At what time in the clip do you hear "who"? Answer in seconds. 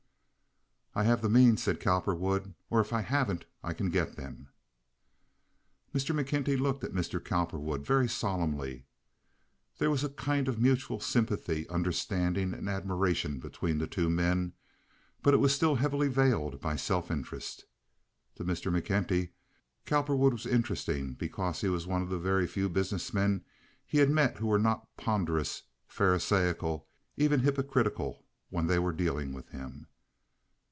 24.39-24.47